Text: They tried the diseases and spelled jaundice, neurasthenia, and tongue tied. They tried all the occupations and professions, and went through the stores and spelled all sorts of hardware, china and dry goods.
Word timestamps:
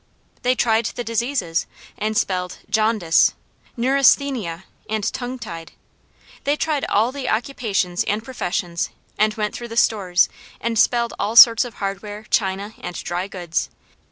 They 0.41 0.55
tried 0.55 0.85
the 0.87 1.03
diseases 1.03 1.67
and 1.95 2.17
spelled 2.17 2.57
jaundice, 2.71 3.35
neurasthenia, 3.77 4.63
and 4.89 5.03
tongue 5.13 5.37
tied. 5.37 5.73
They 6.43 6.55
tried 6.55 6.85
all 6.85 7.11
the 7.11 7.29
occupations 7.29 8.03
and 8.05 8.23
professions, 8.23 8.89
and 9.19 9.35
went 9.35 9.53
through 9.53 9.67
the 9.67 9.77
stores 9.77 10.27
and 10.59 10.79
spelled 10.79 11.13
all 11.19 11.35
sorts 11.35 11.63
of 11.65 11.75
hardware, 11.75 12.23
china 12.31 12.73
and 12.79 12.95
dry 13.03 13.27
goods. 13.27 13.69